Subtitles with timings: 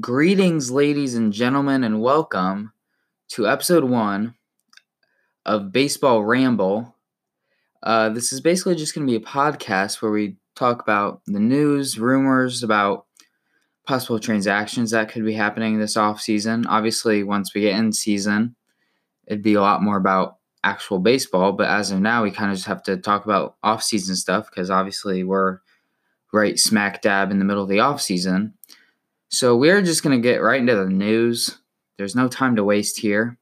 [0.00, 2.72] Greetings, ladies and gentlemen, and welcome
[3.30, 4.36] to episode one
[5.44, 6.94] of Baseball Ramble.
[7.82, 11.40] Uh, this is basically just going to be a podcast where we talk about the
[11.40, 13.06] news, rumors about
[13.84, 16.64] possible transactions that could be happening this off season.
[16.66, 18.54] Obviously, once we get in season,
[19.26, 21.50] it'd be a lot more about actual baseball.
[21.50, 24.48] But as of now, we kind of just have to talk about off season stuff
[24.48, 25.58] because obviously we're
[26.32, 28.54] right smack dab in the middle of the off season.
[29.28, 31.58] So we're just going to get right into the news.
[31.98, 33.38] There's no time to waste here.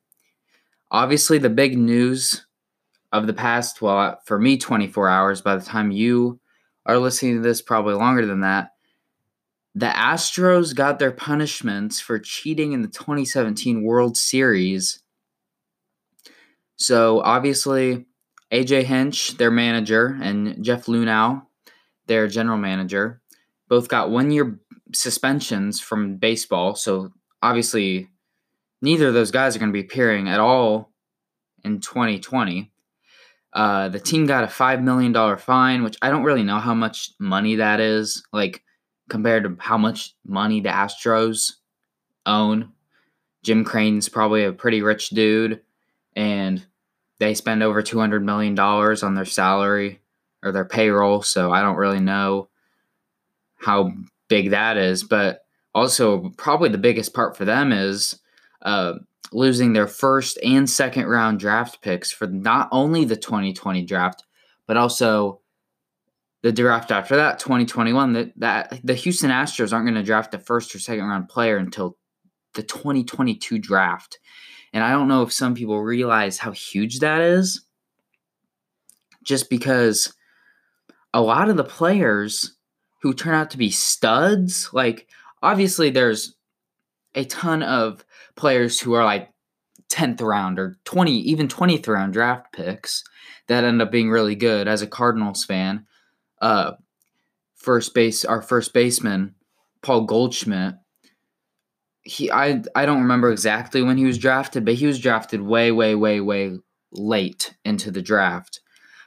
[0.91, 2.47] Obviously, the big news
[3.13, 6.41] of the past, well, uh, for me, 24 hours, by the time you
[6.87, 8.71] are listening to this, probably longer than that,
[9.75, 15.03] the Astros got their punishments for cheating in the 2017 World Series.
[16.77, 18.07] So obviously,
[18.53, 21.47] AJ Hinch, their manager, and Jeff Luhnow,
[22.07, 23.23] their general manager,
[23.69, 24.59] both got one year
[24.95, 26.75] suspensions from baseball.
[26.75, 28.09] So obviously,
[28.81, 30.93] neither of those guys are going to be appearing at all
[31.65, 32.71] in 2020.
[33.53, 37.11] Uh, the team got a $5 million fine, which I don't really know how much
[37.19, 38.63] money that is, like
[39.09, 41.53] compared to how much money the Astros
[42.25, 42.73] own.
[43.43, 45.61] Jim Crane's probably a pretty rich dude,
[46.17, 46.65] and
[47.19, 50.01] they spend over $200 million on their salary
[50.43, 51.23] or their payroll.
[51.23, 52.49] So I don't really know
[53.57, 53.93] how
[54.33, 55.05] big that is.
[55.05, 55.45] But
[55.75, 58.19] also, probably the biggest part for them is
[58.63, 58.95] uh,
[59.31, 64.25] losing their first and second round draft picks for not only the 2020 draft,
[64.67, 65.43] but also
[66.43, 68.15] the draft after that, 2021.
[68.15, 71.59] That, that the Houston Astros aren't going to draft a first or second round player
[71.59, 71.99] until
[72.55, 74.19] the 2022 draft.
[74.73, 77.67] And I don't know if some people realize how huge that is.
[79.23, 80.15] Just because
[81.13, 82.57] a lot of the players
[83.03, 84.71] who turn out to be studs.
[84.73, 85.09] Like,
[85.43, 86.37] obviously, there's
[87.15, 88.05] a ton of
[88.37, 89.31] players who are like
[89.91, 93.05] 10th round or 20, even 20th round draft picks
[93.49, 95.87] that end up being really good as a Cardinals fan.
[96.41, 96.73] Uh,
[97.57, 99.35] first base, our first baseman,
[99.83, 100.77] Paul Goldschmidt.
[102.05, 105.71] He, I, I don't remember exactly when he was drafted, but he was drafted way,
[105.71, 106.59] way, way, way
[106.93, 108.61] late into the draft.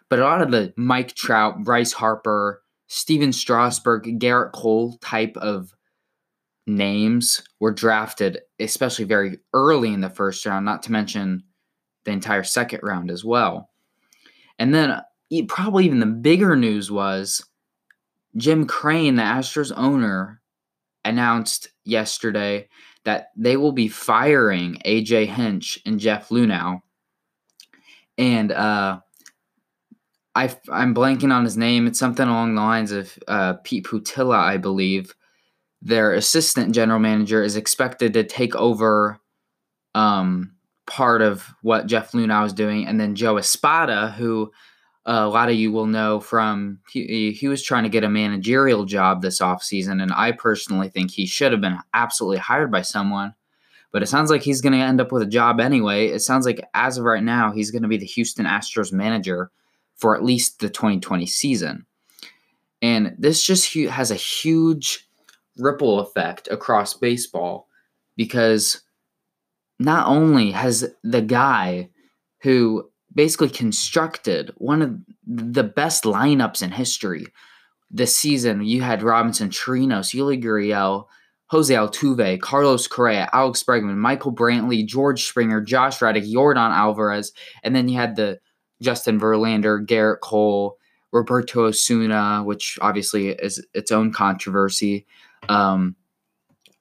[0.09, 5.73] But a lot of the Mike Trout, Bryce Harper, Stephen Strasburg, Gerrit Cole type of
[6.67, 11.43] names were drafted, especially very early in the first round, not to mention
[12.05, 13.69] the entire second round as well.
[14.59, 15.01] And then
[15.47, 17.43] probably even the bigger news was
[18.37, 20.41] Jim Crane, the Astros owner,
[21.03, 22.67] announced yesterday
[23.03, 26.81] that they will be firing AJ Hinch and Jeff Luhnow.
[28.17, 28.99] And uh,
[30.35, 31.87] I, I'm blanking on his name.
[31.87, 35.15] It's something along the lines of uh, Pete Putila, I believe.
[35.81, 39.19] Their assistant general manager is expected to take over
[39.93, 40.51] um,
[40.87, 44.51] part of what Jeff Luhnow was doing, and then Joe Espada, who
[45.07, 48.09] uh, a lot of you will know from he, he was trying to get a
[48.09, 52.81] managerial job this offseason, and I personally think he should have been absolutely hired by
[52.81, 53.33] someone.
[53.91, 56.07] But it sounds like he's going to end up with a job anyway.
[56.07, 59.51] It sounds like as of right now, he's going to be the Houston Astros manager
[59.97, 61.85] for at least the 2020 season.
[62.81, 65.07] And this just has a huge
[65.57, 67.67] ripple effect across baseball
[68.15, 68.81] because
[69.79, 71.89] not only has the guy
[72.41, 74.95] who basically constructed one of
[75.25, 77.25] the best lineups in history
[77.89, 81.05] this season, you had Robinson Chirinos, Yuli Gurriel,
[81.47, 87.31] Jose Altuve, Carlos Correa, Alex Bregman, Michael Brantley, George Springer, Josh Reddick, Yordan Alvarez,
[87.63, 88.39] and then you had the
[88.81, 90.77] Justin Verlander, Gerrit Cole,
[91.11, 95.05] Roberto Osuna, which obviously is its own controversy.
[95.47, 95.95] Um,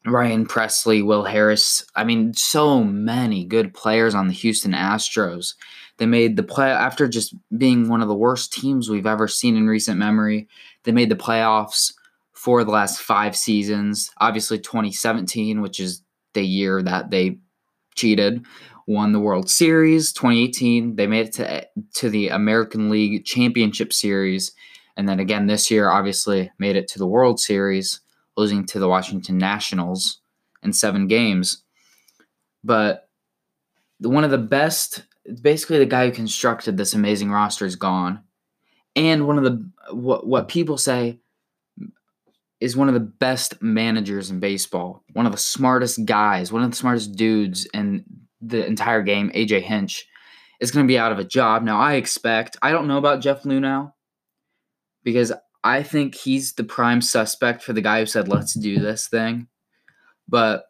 [0.06, 1.84] Ryan Pressly, Will Harris.
[1.94, 5.54] I mean, so many good players on the Houston Astros.
[5.96, 9.56] They made the play after just being one of the worst teams we've ever seen
[9.56, 10.48] in recent memory.
[10.82, 11.94] They made the playoffs
[12.32, 14.10] for the last five seasons.
[14.20, 16.02] Obviously, 2017, which is
[16.34, 17.38] the year that they
[17.94, 18.44] cheated,
[18.86, 20.96] won the World Series 2018.
[20.96, 24.52] They made it to to the American League Championship Series,
[24.96, 28.00] and then again this year, obviously made it to the World Series,
[28.36, 30.20] losing to the Washington Nationals
[30.62, 31.62] in seven games.
[32.62, 33.08] But
[34.00, 35.04] one of the best,
[35.42, 38.22] basically the guy who constructed this amazing roster is gone,
[38.96, 41.18] and one of the what what people say
[42.60, 46.70] is one of the best managers in baseball, one of the smartest guys, one of
[46.70, 48.04] the smartest dudes in
[48.48, 50.06] the entire game, AJ Hinch,
[50.60, 51.62] is going to be out of a job.
[51.62, 53.92] Now, I expect, I don't know about Jeff Luhnow
[55.02, 55.32] because
[55.62, 59.48] I think he's the prime suspect for the guy who said, let's do this thing.
[60.28, 60.66] But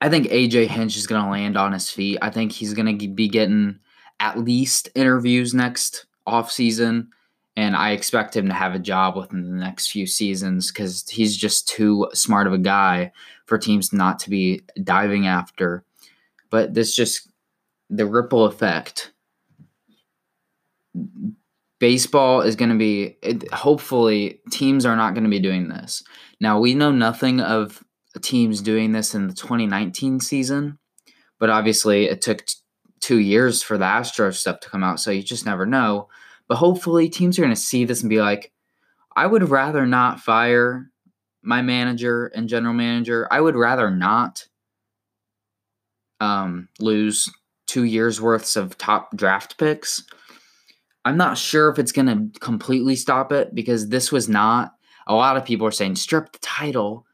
[0.00, 2.18] I think AJ Hinch is going to land on his feet.
[2.22, 3.78] I think he's going to be getting
[4.18, 7.08] at least interviews next offseason.
[7.54, 11.36] And I expect him to have a job within the next few seasons because he's
[11.36, 13.12] just too smart of a guy
[13.44, 15.84] for teams not to be diving after.
[16.52, 17.32] But this just
[17.90, 19.12] the ripple effect.
[21.80, 23.16] Baseball is going to be,
[23.52, 26.04] hopefully, teams are not going to be doing this.
[26.40, 27.82] Now, we know nothing of
[28.20, 30.78] teams doing this in the 2019 season,
[31.40, 32.54] but obviously it took t-
[33.00, 36.08] two years for the Astros stuff to come out, so you just never know.
[36.46, 38.52] But hopefully, teams are going to see this and be like,
[39.16, 40.90] I would rather not fire
[41.42, 43.26] my manager and general manager.
[43.30, 44.46] I would rather not
[46.22, 47.30] um, lose
[47.66, 50.04] two years worths of top draft picks.
[51.04, 54.74] I'm not sure if it's going to completely stop it because this was not.
[55.06, 57.06] A lot of people are saying strip the title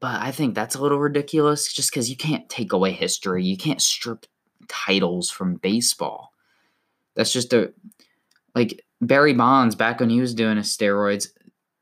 [0.00, 3.44] but I think that's a little ridiculous just because you can't take away history.
[3.44, 4.26] You can't strip
[4.66, 6.32] titles from baseball.
[7.14, 7.72] That's just a
[8.54, 11.28] like Barry Bonds back when he was doing his steroids.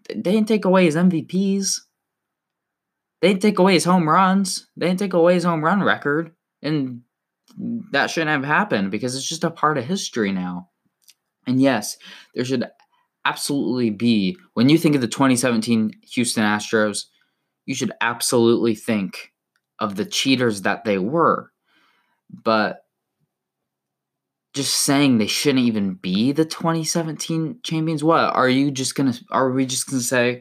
[0.09, 1.81] They didn't take away his MVPs.
[3.21, 4.67] They didn't take away his home runs.
[4.77, 6.33] They didn't take away his home run record.
[6.63, 7.03] And
[7.93, 10.71] that shouldn't have happened because it's just a part of history now.
[11.47, 11.97] And yes,
[12.35, 12.65] there should
[13.25, 17.05] absolutely be, when you think of the 2017 Houston Astros,
[17.67, 19.33] you should absolutely think
[19.79, 21.53] of the cheaters that they were.
[22.31, 22.85] But
[24.55, 28.35] just saying they shouldn't even be the 2017 champions, what?
[28.35, 30.41] Are you just going to, are we just going to say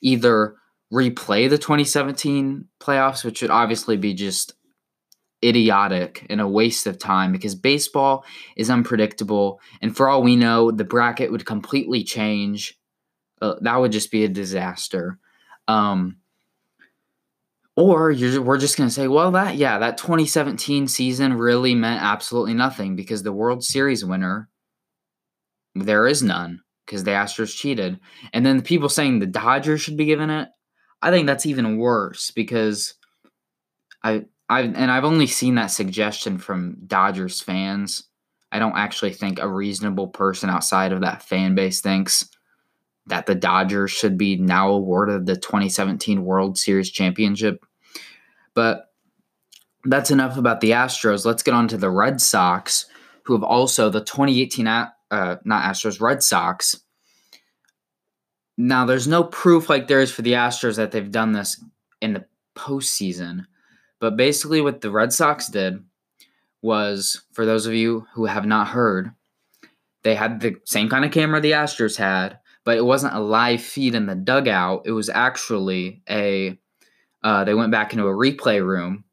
[0.00, 0.56] either
[0.92, 4.54] replay the 2017 playoffs, which would obviously be just
[5.42, 8.24] idiotic and a waste of time because baseball
[8.56, 9.60] is unpredictable.
[9.80, 12.78] And for all we know, the bracket would completely change.
[13.40, 15.18] Uh, that would just be a disaster.
[15.68, 16.16] Um,
[17.76, 22.54] or we're just going to say, well, that, yeah, that 2017 season really meant absolutely
[22.54, 24.48] nothing because the World Series winner,
[25.76, 28.00] there is none because the Astros cheated.
[28.32, 30.48] And then the people saying the Dodgers should be given it,
[31.00, 32.94] I think that's even worse because
[34.02, 38.04] I, I, and I've only seen that suggestion from Dodgers fans.
[38.50, 42.28] I don't actually think a reasonable person outside of that fan base thinks
[43.06, 47.64] that the Dodgers should be now awarded the 2017 World Series championship.
[48.54, 48.90] But
[49.84, 51.24] that's enough about the Astros.
[51.24, 52.86] Let's get on to the Red Sox,
[53.24, 54.90] who have also the 2018 uh,
[55.44, 56.80] not Astros, Red Sox.
[58.56, 61.62] Now, there's no proof like there is for the Astros that they've done this
[62.00, 62.24] in the
[62.56, 63.44] postseason.
[64.00, 65.84] But basically, what the Red Sox did
[66.62, 69.12] was, for those of you who have not heard,
[70.02, 73.62] they had the same kind of camera the Astros had, but it wasn't a live
[73.62, 74.82] feed in the dugout.
[74.84, 76.58] It was actually a
[77.22, 79.04] uh, they went back into a replay room,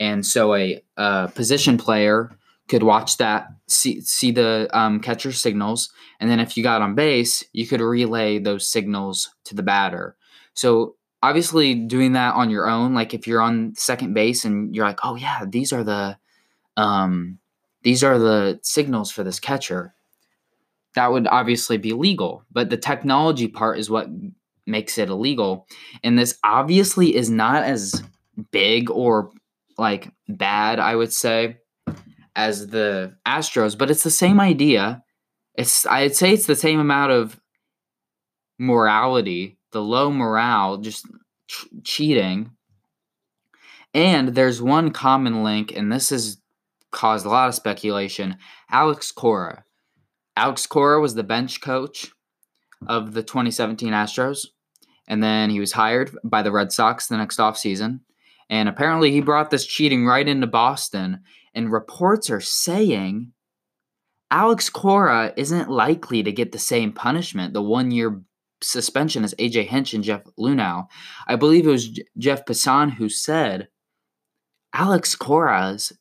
[0.00, 2.36] and so a, a position player
[2.68, 6.94] could watch that, see see the um, catcher signals, and then if you got on
[6.94, 10.16] base, you could relay those signals to the batter.
[10.54, 14.86] So obviously, doing that on your own, like if you're on second base and you're
[14.86, 16.18] like, oh yeah, these are the
[16.76, 17.38] um,
[17.82, 19.94] these are the signals for this catcher.
[20.94, 24.08] That would obviously be legal, but the technology part is what
[24.66, 25.66] makes it illegal.
[26.02, 28.02] And this obviously is not as
[28.50, 29.30] big or
[29.78, 31.58] like bad, I would say,
[32.34, 35.02] as the Astros, but it's the same idea.
[35.54, 37.40] It's I'd say it's the same amount of
[38.58, 41.06] morality, the low morale, just
[41.48, 42.50] ch- cheating.
[43.92, 46.38] And there's one common link, and this has
[46.90, 48.38] caused a lot of speculation.
[48.70, 49.64] Alex Cora.
[50.34, 52.10] Alex Cora was the bench coach
[52.86, 54.46] of the 2017 Astros
[55.08, 58.00] and then he was hired by the Red Sox the next offseason.
[58.48, 61.20] And apparently he brought this cheating right into Boston.
[61.54, 63.32] And reports are saying
[64.30, 68.20] Alex Cora isn't likely to get the same punishment, the one year
[68.66, 70.86] suspension as AJ Hinch and Jeff Luhnow.
[71.26, 73.68] I believe it was J- Jeff Passan who said
[74.74, 75.92] Alex Cora's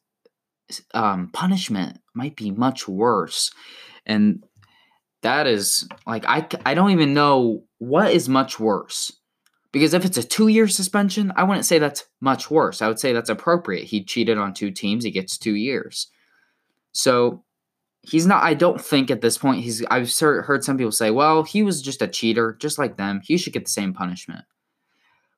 [0.93, 3.51] um, punishment might be much worse.
[4.05, 4.43] And
[5.21, 9.11] that is like I I don't even know what is much worse.
[9.71, 12.81] Because if it's a 2-year suspension, I wouldn't say that's much worse.
[12.81, 13.83] I would say that's appropriate.
[13.83, 16.07] He cheated on two teams, he gets 2 years.
[16.93, 17.43] So
[18.07, 21.43] he's not I don't think at this point he's I've heard some people say, "Well,
[21.43, 23.21] he was just a cheater, just like them.
[23.23, 24.45] He should get the same punishment."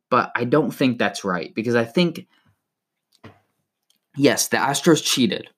[0.09, 2.27] But I don't think that's right because I think
[4.15, 5.50] yes, the Astros cheated.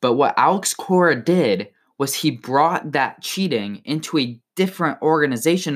[0.00, 1.68] But what Alex Cora did
[1.98, 5.74] was he brought that cheating into a different organization.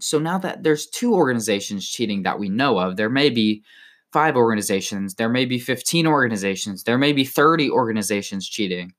[0.00, 3.64] So now that there's two organizations cheating that we know of, there may be
[4.12, 8.92] five organizations, there may be 15 organizations, there may be 30 organizations cheating.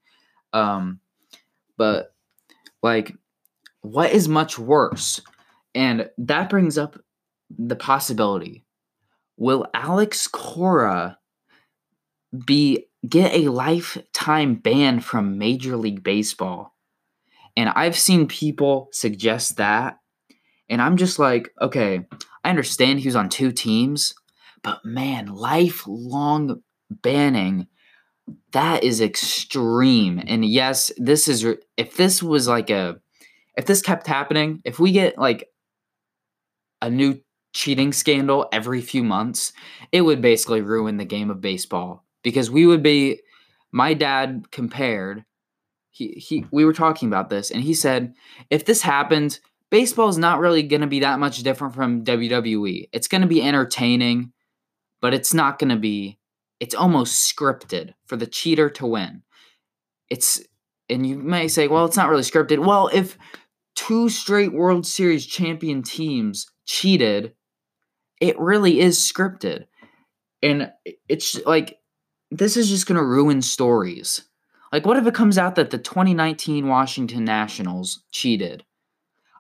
[0.52, 1.00] Um,
[1.78, 2.14] but
[2.82, 3.14] like,
[3.82, 5.22] what is much worse?
[5.74, 7.00] And that brings up
[7.50, 8.66] the possibility
[9.38, 11.18] will Alex Cora
[12.46, 16.74] be get a lifetime ban from Major League Baseball?
[17.58, 20.00] And I've seen people suggest that.
[20.70, 22.06] And I'm just like, okay,
[22.44, 24.14] I understand he was on two teams,
[24.64, 27.68] but man, lifelong banning,
[28.52, 30.22] that is extreme.
[30.26, 31.46] And yes, this is,
[31.78, 32.98] if this was like a,
[33.58, 35.50] if this kept happening, if we get like
[36.82, 37.20] a new
[37.54, 39.54] cheating scandal every few months,
[39.92, 43.20] it would basically ruin the game of baseball because we would be,
[43.72, 45.26] my dad compared
[45.96, 48.14] he he we were talking about this and he said
[48.50, 49.40] if this happens
[49.70, 53.28] baseball is not really going to be that much different from WWE it's going to
[53.28, 54.32] be entertaining
[55.02, 56.18] but it's not going to be
[56.60, 59.22] it's almost scripted for the cheater to win
[60.10, 60.42] it's
[60.90, 63.18] and you may say well it's not really scripted well if
[63.76, 67.34] two straight world series champion teams cheated
[68.22, 69.66] it really is scripted
[70.42, 70.72] and
[71.10, 71.80] it's like
[72.32, 74.22] this is just going to ruin stories
[74.76, 78.66] like, what if it comes out that the 2019 Washington Nationals cheated?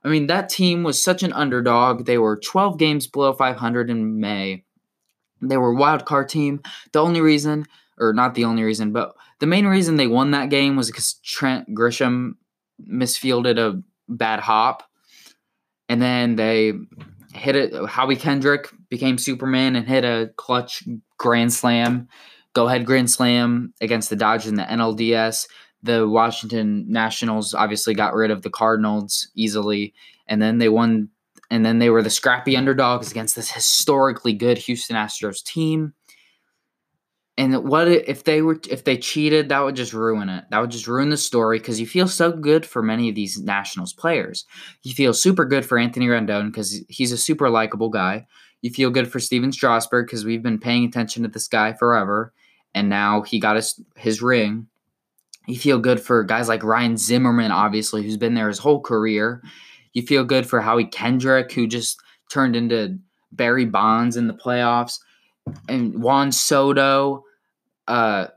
[0.03, 2.05] I mean, that team was such an underdog.
[2.05, 4.63] They were 12 games below 500 in May.
[5.47, 6.61] They were a wild card team.
[6.91, 7.65] The only reason,
[7.97, 11.15] or not the only reason, but the main reason they won that game was because
[11.23, 12.33] Trent Grisham
[12.79, 14.83] misfielded a bad hop.
[15.87, 16.73] And then they
[17.33, 17.73] hit it.
[17.87, 20.83] Howie Kendrick became Superman and hit a clutch
[21.17, 22.07] grand slam
[22.55, 25.47] go ahead grand slam against the Dodgers in the NLDS.
[25.83, 29.93] The Washington Nationals obviously got rid of the Cardinals easily,
[30.25, 31.09] and then they won.
[31.51, 35.93] And then they were the scrappy underdogs against this historically good Houston Astros team.
[37.37, 39.49] And what if they were if they cheated?
[39.49, 40.45] That would just ruin it.
[40.51, 43.37] That would just ruin the story because you feel so good for many of these
[43.37, 44.45] Nationals players.
[44.83, 48.25] You feel super good for Anthony Rendon because he's a super likable guy.
[48.61, 52.33] You feel good for Stephen Strasburg because we've been paying attention to this guy forever
[52.75, 54.67] and now he got his his ring.
[55.47, 59.41] You feel good for guys like Ryan Zimmerman, obviously, who's been there his whole career.
[59.95, 61.99] You feel good for Howie Kendrick, who just
[62.29, 62.99] turned into
[63.31, 64.99] Barry Bonds in the playoffs,
[65.67, 67.23] and Juan Soto,
[67.87, 68.27] uh,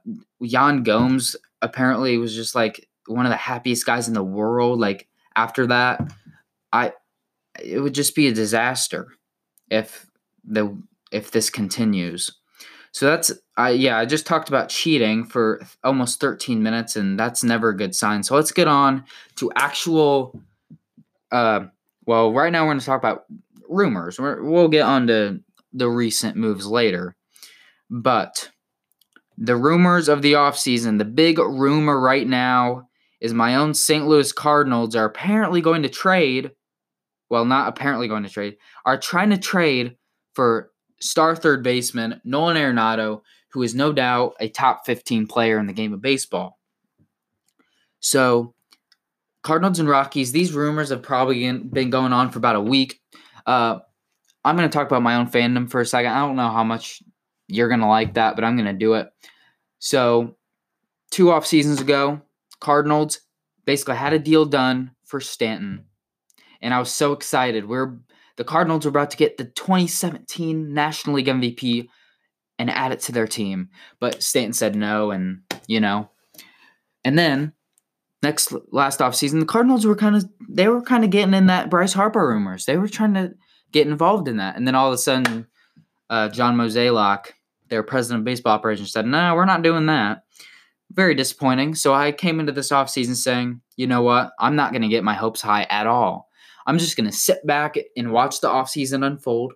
[0.40, 4.78] Yan Gomes apparently was just like one of the happiest guys in the world.
[4.78, 6.12] Like after that,
[6.72, 6.92] I
[7.62, 9.08] it would just be a disaster
[9.70, 10.06] if
[10.44, 12.30] the if this continues.
[12.92, 17.42] So that's I yeah, I just talked about cheating for almost 13 minutes and that's
[17.42, 18.22] never a good sign.
[18.22, 19.04] So let's get on
[19.36, 20.40] to actual
[21.30, 21.66] uh
[22.06, 23.24] well, right now we're going to talk about
[23.68, 24.18] rumors.
[24.18, 25.40] we we'll get on to
[25.72, 27.14] the recent moves later.
[27.90, 28.50] But
[29.36, 32.88] the rumors of the offseason, the big rumor right now
[33.20, 34.06] is my own St.
[34.06, 36.52] Louis Cardinals are apparently going to trade,
[37.28, 39.96] well, not apparently going to trade, are trying to trade
[40.34, 40.70] for
[41.00, 45.72] star third baseman Nolan Arenado, who is no doubt a top 15 player in the
[45.72, 46.58] game of baseball.
[48.00, 48.54] So,
[49.42, 53.00] Cardinals and Rockies, these rumors have probably been going on for about a week.
[53.46, 53.78] Uh,
[54.44, 56.12] I'm going to talk about my own fandom for a second.
[56.12, 57.02] I don't know how much
[57.48, 59.08] you're going to like that, but I'm going to do it.
[59.78, 60.36] So,
[61.10, 62.20] two off seasons ago,
[62.60, 63.20] Cardinals
[63.64, 65.84] basically had a deal done for Stanton.
[66.60, 67.68] And I was so excited.
[67.68, 67.98] We're
[68.36, 71.88] the Cardinals were about to get the 2017 National League MVP
[72.58, 73.68] and add it to their team.
[74.00, 76.10] But Stanton said no, and you know.
[77.04, 77.52] And then
[78.22, 81.70] next last offseason, the Cardinals were kind of they were kind of getting in that
[81.70, 82.66] Bryce Harper rumors.
[82.66, 83.34] They were trying to
[83.72, 84.56] get involved in that.
[84.56, 85.46] And then all of a sudden,
[86.10, 87.32] uh, John Mozeliak,
[87.68, 90.24] their president of baseball operations, said, No, we're not doing that.
[90.92, 91.74] Very disappointing.
[91.74, 94.30] So I came into this offseason saying, you know what?
[94.38, 96.28] I'm not going to get my hopes high at all.
[96.66, 99.52] I'm just going to sit back and watch the offseason unfold.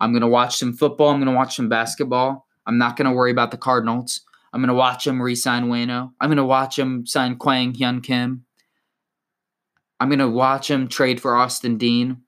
[0.00, 1.10] I'm going to watch some football.
[1.10, 2.46] I'm going to watch some basketball.
[2.66, 4.20] I'm not going to worry about the Cardinals.
[4.52, 6.12] I'm going to watch him re sign Waino.
[6.20, 8.44] I'm going to watch him sign Kwang Hyun Kim.
[9.98, 12.22] I'm going to watch him trade for Austin Dean.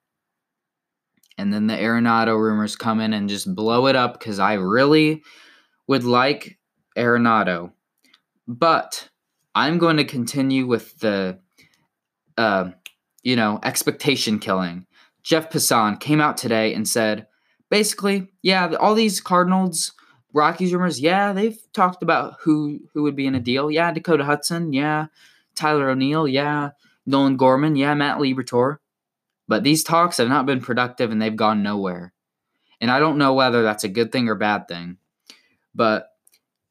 [1.38, 5.22] And then the Arenado rumors come in and just blow it up because I really
[5.88, 6.58] would like
[6.96, 7.72] Arenado.
[8.46, 9.08] But
[9.54, 11.40] I'm going to continue with the
[12.36, 12.70] uh,
[13.22, 14.86] you know, expectation killing.
[15.22, 17.26] Jeff Passan came out today and said,
[17.70, 19.92] basically, yeah, all these Cardinals,
[20.32, 23.70] Rockies rumors, yeah, they've talked about who who would be in a deal.
[23.70, 25.06] Yeah, Dakota Hudson, yeah,
[25.54, 26.70] Tyler O'Neill, yeah,
[27.06, 28.78] Nolan Gorman, yeah, Matt Liberatore.
[29.48, 32.12] But these talks have not been productive and they've gone nowhere.
[32.80, 34.96] And I don't know whether that's a good thing or bad thing.
[35.74, 36.08] But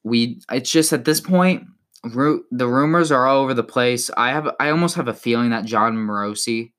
[0.03, 1.65] we it's just at this point
[2.03, 4.09] ru- the rumors are all over the place.
[4.17, 6.71] I have I almost have a feeling that Jon Morosi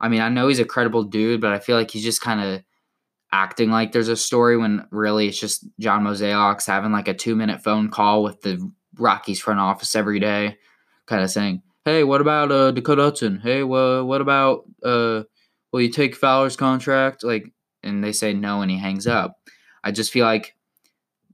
[0.00, 2.40] I mean, I know he's a credible dude, but I feel like he's just kind
[2.40, 2.62] of
[3.32, 7.36] acting like there's a story when really it's just John Mozeliak's having like a two
[7.36, 10.56] minute phone call with the Rockies front office every day,
[11.06, 13.40] kind of saying, "Hey, what about uh, Dakota Hudson?
[13.40, 15.24] Hey, well, what about uh,
[15.72, 17.52] will you take Fowler's contract?" Like,
[17.82, 19.38] and they say no, and he hangs up.
[19.84, 20.56] I just feel like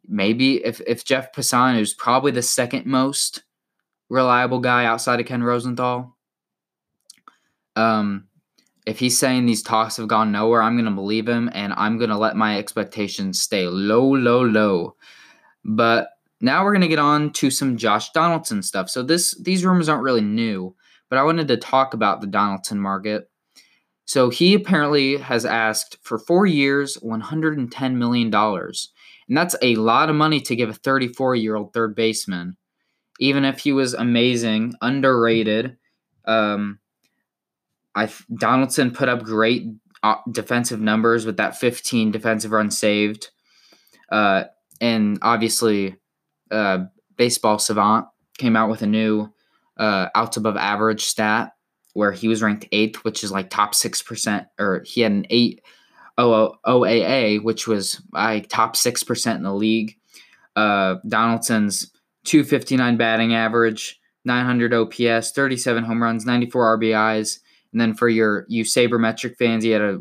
[0.07, 3.45] maybe if if Jeff Passan, who's probably the second most
[4.09, 6.17] reliable guy outside of Ken Rosenthal,
[7.77, 8.29] um,
[8.87, 11.99] if he's saying these talks have gone nowhere, I'm going to believe him and I'm
[11.99, 14.97] going to let my expectations stay low, low, low.
[15.65, 16.11] But
[16.41, 18.91] now we're going to get on to some Josh Donaldson stuff.
[18.91, 20.75] So this these rumors aren't really new,
[21.09, 23.31] but I wanted to talk about the Donaldson market.
[24.05, 28.91] So he apparently has asked for 4 years, 110 million dollars.
[29.29, 32.57] And that's a lot of money to give a 34-year-old third baseman.
[33.21, 35.77] Even if he was amazing, underrated,
[36.25, 36.81] um,
[37.95, 39.67] I Donaldson put up great
[40.03, 43.31] uh, defensive numbers with that 15 defensive runs saved,
[44.11, 44.45] uh,
[44.81, 45.97] and obviously,
[46.51, 46.85] uh,
[47.17, 48.07] Baseball Savant
[48.39, 49.33] came out with a new
[49.77, 51.53] uh, outs above average stat
[51.95, 55.27] where he was ranked eighth, which is like top six percent, or he had an
[55.31, 55.61] eight
[56.19, 59.97] OAA, which was like top six percent in the league.
[60.55, 61.91] Uh, Donaldson's
[62.25, 67.39] 259 batting average, 900 OPS, 37 home runs, 94 RBIs,
[67.73, 69.95] and then for your you sabermetric fans, he had a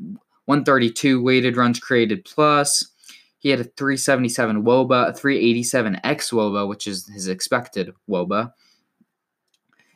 [0.45, 2.87] 132 weighted runs created plus.
[3.39, 8.53] He had a 377 woba, a 387 x woba, which is his expected woba,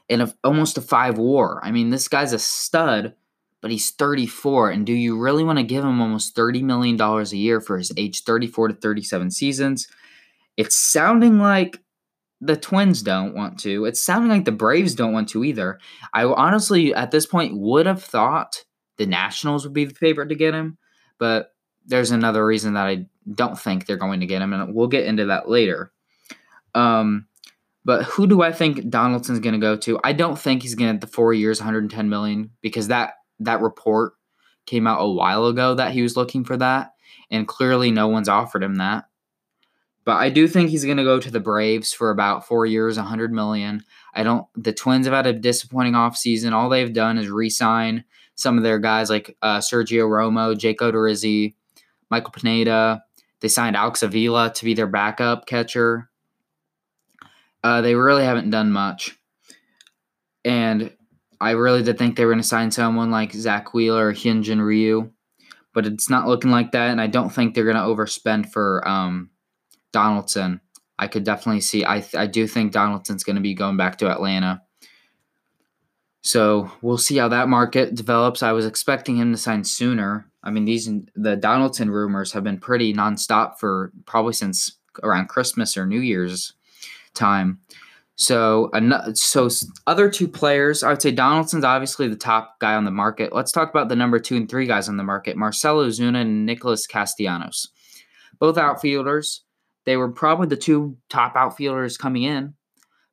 [0.10, 1.60] and a, almost a five WAR.
[1.64, 3.14] I mean, this guy's a stud,
[3.62, 4.72] but he's 34.
[4.72, 7.78] And do you really want to give him almost 30 million dollars a year for
[7.78, 9.88] his age 34 to 37 seasons?
[10.58, 11.80] It's sounding like
[12.42, 13.86] the Twins don't want to.
[13.86, 15.80] It's sounding like the Braves don't want to either.
[16.14, 18.64] I honestly, at this point, would have thought
[18.98, 20.78] the Nationals would be the favorite to get him,
[21.18, 21.52] but
[21.86, 25.06] there's another reason that I don't think they're going to get him, and we'll get
[25.06, 25.92] into that later.
[26.74, 27.28] Um,
[27.86, 30.00] but who do I think Donaldson's going to go to?
[30.04, 33.62] I don't think he's going to get the four years, 110 million, because that that
[33.62, 34.14] report
[34.66, 36.92] came out a while ago that he was looking for that,
[37.30, 39.06] and clearly no one's offered him that.
[40.06, 42.98] But I do think he's going to go to the Braves for about four years,
[42.98, 43.84] 100 million.
[44.14, 44.46] I don't.
[44.56, 46.54] The Twins have had a disappointing offseason.
[46.54, 48.04] All they've done is re-sign
[48.36, 51.56] some of their guys like uh, Sergio Romo, Jake Odorizzi,
[52.12, 53.04] Michael Pineda.
[53.40, 56.10] They signed Alex Avila to be their backup catcher.
[57.64, 59.18] Uh, they really haven't done much,
[60.44, 60.94] and
[61.42, 64.64] I really did think they were going to sign someone like Zack Wheeler or Hyunjin
[64.64, 65.12] Ryu,
[65.74, 66.92] but it's not looking like that.
[66.92, 69.32] And I don't think they're going to overspend for um,
[69.96, 70.60] Donaldson.
[71.00, 71.86] I could definitely see.
[71.86, 74.62] I I do think Donaldson's going to be going back to Atlanta.
[76.22, 78.44] So we'll see how that market develops.
[78.44, 80.30] I was expecting him to sign sooner.
[80.44, 85.78] I mean, these the Donaldson rumors have been pretty nonstop for probably since around Christmas
[85.78, 86.54] or New Year's
[87.14, 87.60] time.
[88.18, 88.72] So,
[89.14, 89.50] so
[89.88, 93.34] other two players, I would say Donaldson's obviously the top guy on the market.
[93.34, 96.46] Let's talk about the number two and three guys on the market: Marcell Ozuna and
[96.46, 97.70] Nicholas Castellanos,
[98.40, 99.45] both outfielders.
[99.86, 102.56] They were probably the two top outfielders coming in,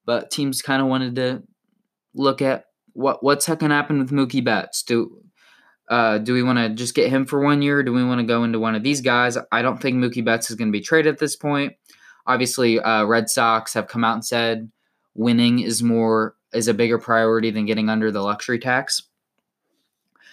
[0.04, 1.42] but teams kind of wanted to
[2.14, 4.82] look at what what's going to happen with Mookie Betts.
[4.82, 5.22] Do
[5.88, 7.82] uh, do we want to just get him for one year?
[7.82, 9.36] do we want to go into one of these guys?
[9.50, 11.74] I don't think Mookie Betts is going to be traded at this point.
[12.26, 14.70] Obviously, uh, Red Sox have come out and said
[15.14, 19.02] winning is more is a bigger priority than getting under the luxury tax.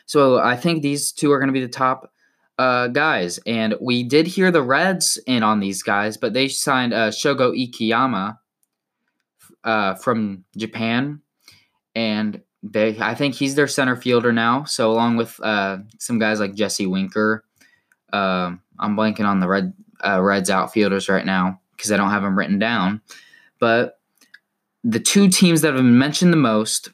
[0.05, 2.11] So I think these two are going to be the top
[2.59, 6.93] uh, guys, and we did hear the Reds in on these guys, but they signed
[6.93, 8.37] uh, Shogo Akiyama
[9.63, 11.21] uh, from Japan,
[11.95, 14.65] and they I think he's their center fielder now.
[14.65, 17.45] So along with uh, some guys like Jesse Winker,
[18.11, 19.73] uh, I'm blanking on the Red
[20.05, 23.01] uh, Reds outfielders right now because I don't have them written down,
[23.61, 24.01] but
[24.83, 26.89] the two teams that have been mentioned the most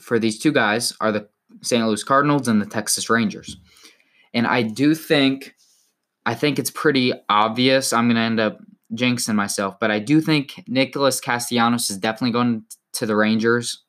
[0.00, 1.28] for these two guys are the
[1.60, 1.86] St.
[1.86, 3.58] Louis Cardinals and the Texas Rangers.
[4.34, 5.54] And I do think,
[6.26, 7.92] I think it's pretty obvious.
[7.92, 8.58] I'm going to end up
[8.92, 13.82] jinxing myself, but I do think Nicholas Castellanos is definitely going to the Rangers.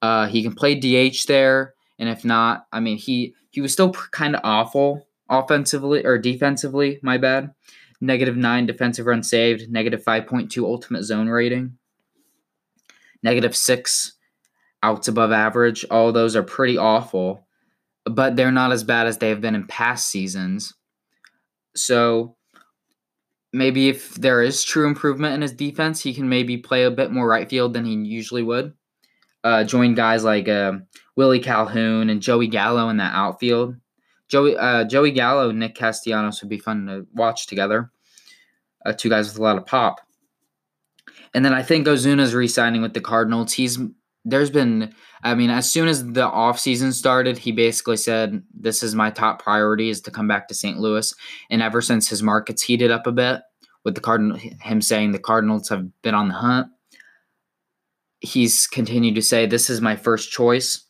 [0.00, 3.90] Uh, he can play DH there, and if not, I mean he he was still
[3.92, 7.00] kind of awful offensively or defensively.
[7.02, 7.52] My bad.
[8.00, 9.70] Negative nine defensive run saved.
[9.70, 11.78] Negative five point two ultimate zone rating.
[13.24, 14.12] Negative six
[14.84, 15.84] outs above average.
[15.90, 17.47] All those are pretty awful
[18.14, 20.74] but they're not as bad as they have been in past seasons.
[21.74, 22.36] So
[23.52, 27.10] maybe if there is true improvement in his defense, he can maybe play a bit
[27.10, 28.74] more right field than he usually would.
[29.44, 30.72] Uh, join guys like uh,
[31.16, 33.76] Willie Calhoun and Joey Gallo in that outfield.
[34.28, 37.90] Joey uh, Joey Gallo and Nick Castellanos would be fun to watch together.
[38.84, 40.00] Uh, two guys with a lot of pop.
[41.34, 43.52] And then I think Ozuna's re-signing with the Cardinals.
[43.52, 43.78] He's
[44.24, 48.94] there's been I mean, as soon as the offseason started, he basically said, This is
[48.94, 50.78] my top priority is to come back to St.
[50.78, 51.12] Louis.
[51.50, 53.40] And ever since his market's heated up a bit,
[53.84, 56.68] with the Cardinal him saying the Cardinals have been on the hunt,
[58.20, 60.84] he's continued to say, This is my first choice.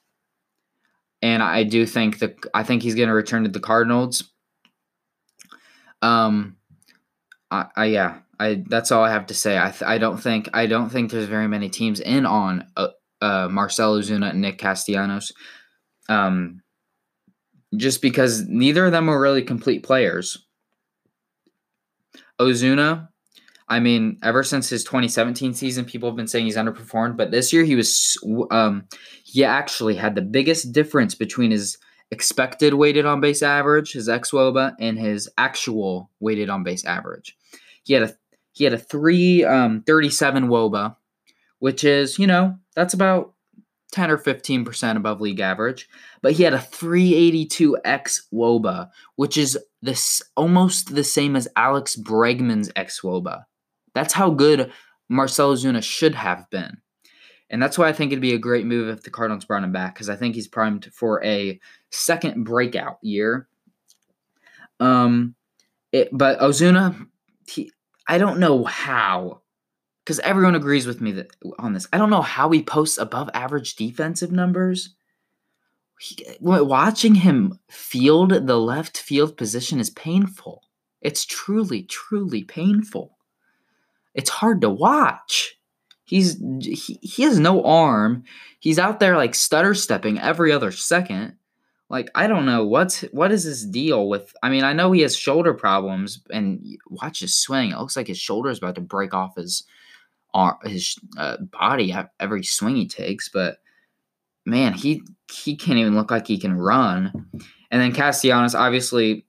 [1.23, 4.25] And I do think that I think he's gonna return to the Cardinals.
[6.03, 6.57] Um
[7.51, 9.59] I, I yeah, I that's all I have to say.
[9.59, 12.89] I, th- I don't think I don't think there's very many teams in on uh,
[13.21, 15.33] uh, Marcell Ozuna and Nick Castellanos.
[16.09, 16.63] Um,
[17.77, 20.47] just because neither of them are really complete players.
[22.41, 23.09] Ozuna,
[23.69, 27.53] I mean, ever since his 2017 season, people have been saying he's underperformed, but this
[27.53, 28.17] year he was,
[28.51, 28.87] um,
[29.25, 31.77] he actually had the biggest difference between his
[32.11, 37.37] expected weighted on base average, his xwOBA, and his actual weighted on base average.
[37.83, 38.15] He had a
[38.53, 40.97] he had a 337 um, WOBA,
[41.61, 43.35] which is, you know, that's about
[43.91, 45.89] 10 or 15% above league average.
[46.23, 52.71] But he had a 382x WOBA, which is this almost the same as Alex Bregman's
[52.77, 53.43] X WOBA.
[53.95, 54.71] That's how good
[55.09, 56.79] Marcell Ozuna should have been.
[57.51, 59.73] And that's why I think it'd be a great move if the Cardinals brought him
[59.73, 61.59] back, because I think he's primed for a
[61.91, 63.49] second breakout year.
[64.79, 65.35] Um,
[65.91, 67.09] it, but Ozuna,
[67.49, 67.73] he,
[68.07, 69.41] I don't know how
[70.09, 71.87] because everyone agrees with me that on this.
[71.93, 74.95] I don't know how he posts above average defensive numbers.
[76.01, 80.63] He, watching him field the left field position is painful.
[81.03, 83.19] It's truly, truly painful.
[84.15, 85.59] It's hard to watch.
[86.05, 88.25] He's he, he has no arm.
[88.61, 91.35] He's out there like stutter stepping every other second.
[91.91, 94.35] Like I don't know what's what is his deal with.
[94.43, 97.73] I mean, I know he has shoulder problems, and watch his swing.
[97.73, 99.65] It looks like his shoulder is about to break off his
[100.65, 103.59] his uh, body every swing he takes, but
[104.45, 107.13] man, he he can't even look like he can run.
[107.71, 109.27] And then Castellanos, obviously,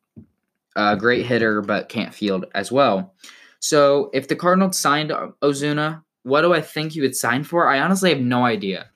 [0.76, 3.14] a great hitter, but can't field as well.
[3.60, 7.68] So if the Cardinals signed Ozuna, what do I think he would sign for?
[7.68, 8.90] I honestly have no idea.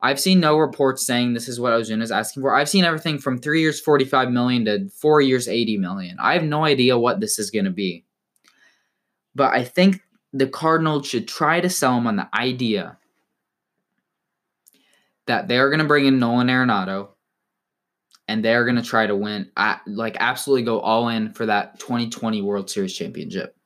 [0.00, 2.54] I've seen no reports saying this is what Ozuna is asking for.
[2.54, 6.16] I've seen everything from three years, forty-five million, to four years, eighty million.
[6.20, 8.04] I have no idea what this is going to be.
[9.34, 10.02] But I think
[10.38, 12.98] the Cardinals should try to sell him on the idea
[15.26, 17.08] that they're going to bring in Nolan Arenado
[18.28, 19.50] and they're going to try to win,
[19.86, 23.56] like absolutely go all in for that 2020 World Series championship.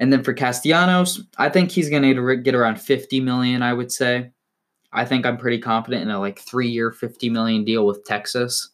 [0.00, 3.90] And then for Castellanos, I think he's going to get around 50 million, I would
[3.90, 4.30] say.
[4.92, 8.70] I think I'm pretty confident in a like 3-year 50 million deal with Texas.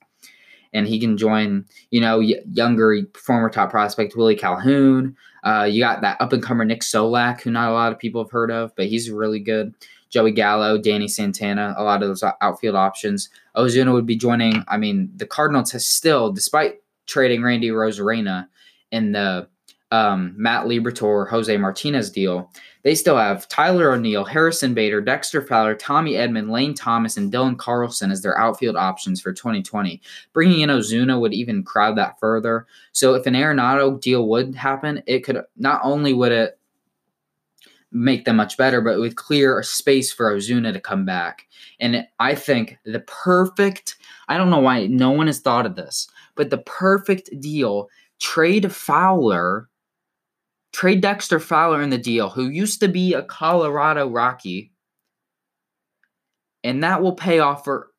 [0.73, 6.01] And he can join, you know, younger former top prospect Willie Calhoun, uh, you got
[6.01, 8.75] that up and comer Nick Solak, who not a lot of people have heard of,
[8.77, 9.75] but he's really good.
[10.09, 13.29] Joey Gallo, Danny Santana, a lot of those outfield options.
[13.57, 14.65] Ozuna would be joining.
[14.69, 16.77] I mean, the Cardinals has still, despite
[17.07, 18.47] trading Randy Arozarena
[18.93, 19.49] in the
[19.95, 22.51] um, Matt Liberatore, Jose Martinez deal,
[22.83, 27.57] they still have Tyler O'Neill, Harrison Bader, Dexter Fowler, Tommy Edman, Lane Thomas, and Dylan
[27.57, 30.03] Carlson as their outfield options for 2020.
[30.33, 32.67] Bringing in Ozuna would even crowd that further.
[32.91, 36.59] So if an Arenado deal would happen, it could not only would it
[37.93, 41.47] make them much better, but it would clear space for Ozuna to come back.
[41.79, 46.09] And I think the perfect, I don't know why no one has thought of this,
[46.35, 49.69] but the perfect deal trade Fowler
[50.75, 54.73] Trade Dexter Fowler in the deal, who used to be a Colorado Rocky,
[56.65, 57.91] and that will pay off for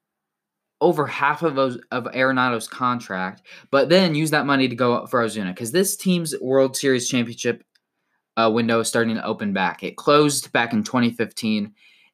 [0.81, 3.43] over half of those, of Arenado's contract.
[3.71, 7.63] But then use that money to go for Ozuna because this team's World Series championship
[8.35, 9.81] uh, window is starting to open back.
[9.81, 11.73] It closed back in 2015.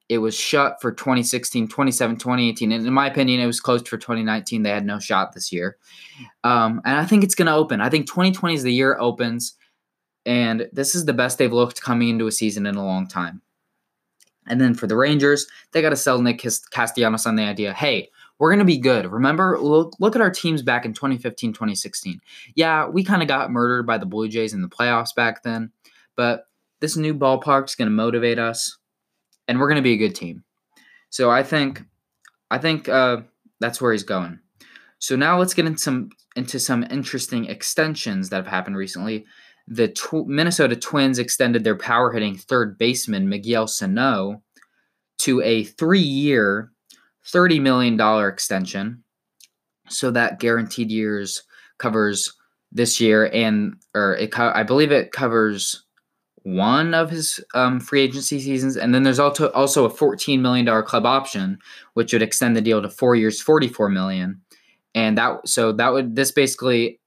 [0.10, 2.72] It was shut for 2016, 2017, 2018.
[2.72, 4.62] And in my opinion, it was closed for 2019.
[4.62, 5.78] They had no shot this year.
[6.44, 7.82] Um, and I think it's going to open.
[7.82, 9.56] I think 2020 is the year it opens
[10.26, 13.42] and this is the best they've looked coming into a season in a long time.
[14.48, 18.10] And then for the Rangers, they got to sell Nick Castellanos on the idea hey,
[18.40, 19.06] we're going to be good.
[19.06, 22.20] Remember, look, look at our teams back in 2015, 2016.
[22.56, 25.72] Yeah, we kind of got murdered by the Blue Jays in the playoffs back then,
[26.16, 26.48] but
[26.80, 28.80] this new ballpark's going to motivate us,
[29.48, 30.44] and we're going to be a good team.
[31.12, 31.84] So I think,
[32.50, 33.22] I think uh,
[33.60, 34.40] that's where he's going.
[34.98, 39.26] So now let's get into some into some interesting extensions that have happened recently.
[39.68, 44.42] The tw- Minnesota Twins extended their power hitting third baseman Miguel Sano
[45.20, 46.72] to a three-year,
[47.26, 49.04] thirty million dollar extension.
[49.90, 51.44] So that guaranteed years
[51.78, 52.34] covers
[52.72, 55.84] this year and or it co- I believe it covers
[56.44, 60.66] one of his um, free agency seasons, and then there's also also a 14 million
[60.66, 61.60] dollar club option,
[61.94, 64.42] which would extend the deal to four years, 44 million,
[64.96, 67.00] and that so that would this basically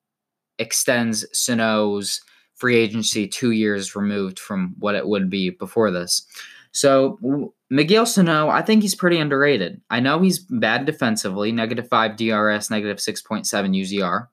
[0.59, 2.21] extends Sano's
[2.65, 6.27] free agency two years removed from what it would be before this.
[6.73, 9.83] So Miguel Sano, I think he's pretty underrated.
[9.91, 14.29] I know he's bad defensively, negative five DRS, negative 6.7 UZR.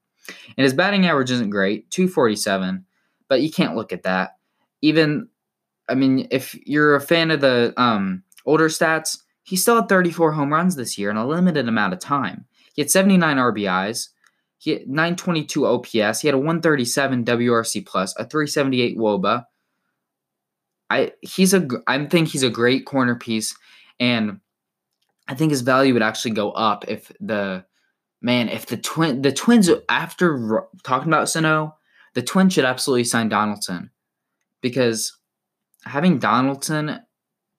[0.56, 2.86] And his batting average isn't great, 247,
[3.28, 4.38] but you can't look at that.
[4.82, 5.28] Even,
[5.90, 10.32] I mean, if you're a fan of the um, older stats, he still had 34
[10.32, 12.46] home runs this year in a limited amount of time.
[12.76, 14.08] He had 79 RBIs,
[14.62, 19.44] he had 922 OPS, he had a 137 WRC plus, a 378 WOBA.
[20.88, 23.56] I he's a I think he's a great corner piece,
[24.00, 24.40] and
[25.28, 27.66] I think his value would actually go up if the
[28.22, 31.76] man, if the twin, the Twins after talking about Sano,
[32.14, 33.90] the Twins should absolutely sign Donaldson
[34.62, 35.18] because
[35.86, 37.00] having Donaldson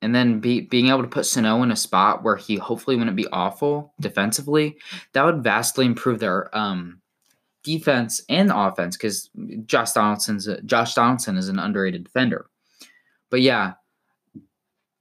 [0.02, 3.16] and then be, being able to put Sano in a spot where he hopefully wouldn't
[3.16, 4.76] be awful defensively,
[5.12, 7.00] that would vastly improve their um,
[7.62, 9.30] defense and offense because
[9.64, 12.46] Josh Donaldson's Josh Donaldson is an underrated defender.
[13.30, 13.74] But yeah,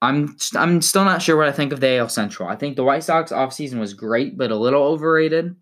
[0.02, 2.48] I'm I'm still not sure what I think of the AL Central.
[2.48, 5.56] I think the White Sox offseason was great, but a little overrated.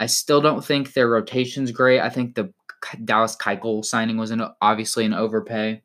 [0.00, 2.00] I still don't think their rotation's great.
[2.00, 2.52] I think the
[3.04, 5.82] Dallas Keuchel signing was an, obviously an overpay.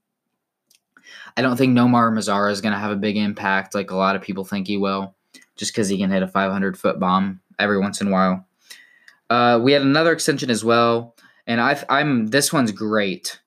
[1.38, 4.16] I don't think Nomar Mazara is going to have a big impact like a lot
[4.16, 5.16] of people think he will,
[5.56, 8.46] just because he can hit a 500 foot bomb every once in a while.
[9.30, 11.16] Uh, we had another extension as well,
[11.48, 13.40] and i I'm this one's great.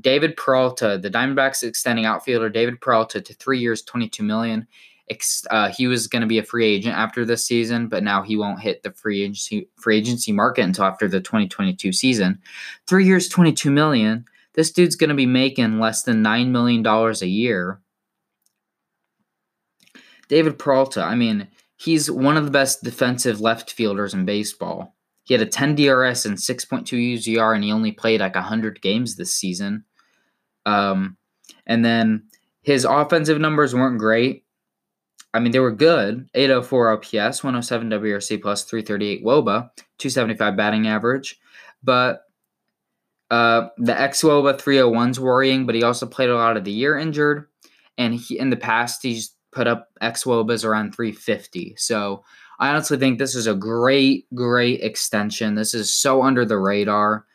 [0.00, 4.66] David Peralta, the Diamondbacks extending outfielder David Peralta to three years, twenty-two million.
[5.50, 8.36] Uh, he was going to be a free agent after this season, but now he
[8.36, 12.38] won't hit the free agency free agency market until after the 2022 season.
[12.86, 14.24] Three years, twenty-two million.
[14.58, 17.80] This dude's going to be making less than nine million dollars a year.
[20.28, 24.96] David Peralta, I mean, he's one of the best defensive left fielders in baseball.
[25.22, 29.14] He had a 10 DRS and 6.2 UZR, and he only played like 100 games
[29.14, 29.84] this season.
[30.66, 31.16] Um,
[31.64, 32.24] and then
[32.62, 34.44] his offensive numbers weren't great.
[35.32, 41.38] I mean, they were good 804 OPS, 107 WRC plus, 338 WOBA, 275 batting average.
[41.84, 42.24] But
[43.30, 46.96] uh, the X WOBA 301's worrying, but he also played a lot of the year
[46.96, 47.46] injured.
[47.98, 51.74] And he, in the past, he's put up X WOBAs around 350.
[51.76, 52.24] So
[52.58, 55.54] I honestly think this is a great, great extension.
[55.54, 57.26] This is so under the radar.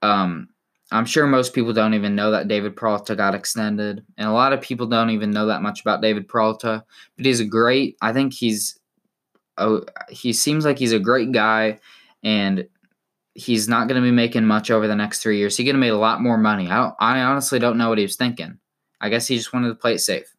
[0.00, 0.48] Um,
[0.90, 4.52] I'm sure most people don't even know that David Peralta got extended, and a lot
[4.52, 6.84] of people don't even know that much about David Peralta.
[7.16, 7.96] But he's a great.
[8.02, 8.78] I think he's.
[9.58, 11.78] Oh, he seems like he's a great guy,
[12.22, 12.66] and
[13.34, 15.56] he's not going to be making much over the next three years.
[15.56, 16.68] He's going to make a lot more money.
[16.68, 18.58] I don't, I honestly don't know what he was thinking.
[19.00, 20.32] I guess he just wanted to play it safe.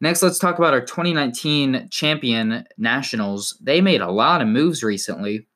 [0.00, 3.58] Next, let's talk about our 2019 champion Nationals.
[3.60, 5.46] They made a lot of moves recently,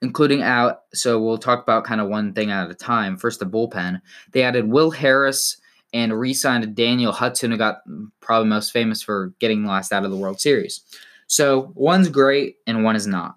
[0.00, 0.82] including out.
[0.94, 3.18] So we'll talk about kind of one thing at a time.
[3.18, 4.00] First, the bullpen.
[4.32, 5.58] They added Will Harris
[5.92, 7.82] and re-signed Daniel Hudson, who got
[8.20, 10.80] probably most famous for getting last out of the World Series.
[11.26, 13.36] So one's great and one is not.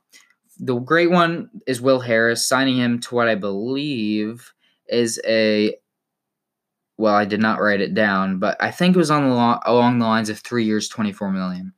[0.59, 4.53] The great one is Will Harris, signing him to what I believe
[4.87, 5.75] is a
[6.97, 9.59] well, I did not write it down, but I think it was on the lo-
[9.65, 11.73] along the lines of three years, twenty four million.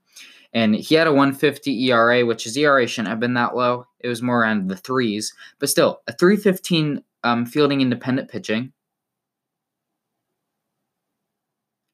[0.54, 3.88] And he had a 150 ERA, which his ERA shouldn't have been that low.
[4.00, 8.72] It was more around the threes, but still a 315 um, fielding independent pitching,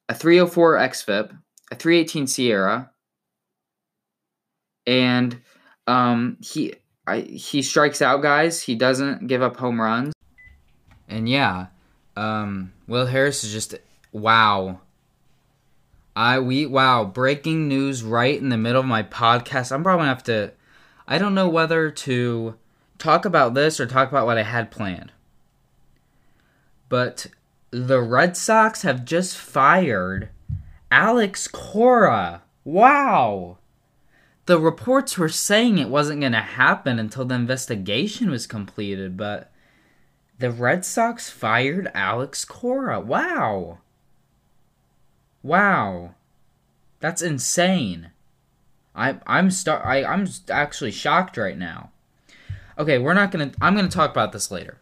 [0.09, 1.37] a 304 xFIP,
[1.71, 2.89] a 318 SIERA,
[4.85, 5.41] and
[5.87, 6.75] um, he
[7.07, 8.61] I, he strikes out guys.
[8.61, 10.13] He doesn't give up home runs.
[11.07, 11.67] And yeah,
[12.15, 13.75] um, Will Harris is just
[14.11, 14.81] wow.
[16.15, 19.71] I we wow breaking news right in the middle of my podcast.
[19.71, 20.51] I'm probably gonna have to.
[21.07, 22.55] I don't know whether to
[22.97, 25.11] talk about this or talk about what I had planned.
[26.87, 27.27] But
[27.71, 30.29] the Red Sox have just fired
[30.91, 32.43] Alex Cora.
[32.63, 33.57] Wow.
[34.45, 39.51] The reports were saying it wasn't going to happen until the investigation was completed, but
[40.39, 42.99] the Red Sox fired Alex Cora.
[42.99, 43.79] Wow.
[45.43, 46.15] Wow.
[46.99, 48.11] That's insane.
[48.95, 51.91] I I'm star I I'm actually shocked right now.
[52.77, 53.51] Okay, we're not gonna.
[53.61, 54.77] I'm gonna talk about this later.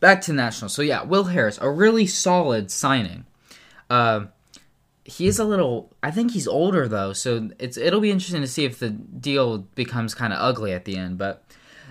[0.00, 0.74] Back to Nationals.
[0.74, 3.24] So yeah, Will Harris, a really solid signing.
[3.88, 4.26] Uh,
[5.06, 5.92] he's a little.
[6.02, 9.58] I think he's older though, so it's it'll be interesting to see if the deal
[9.74, 11.16] becomes kind of ugly at the end.
[11.16, 11.44] But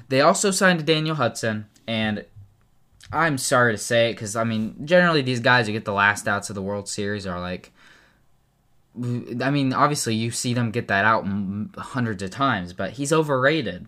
[0.10, 2.26] they also signed Daniel Hudson, and
[3.12, 6.28] I'm sorry to say it because I mean, generally these guys who get the last
[6.28, 7.72] outs of the World Series are like.
[8.98, 11.28] I mean, obviously you see them get that out
[11.78, 13.88] hundreds of times, but he's overrated.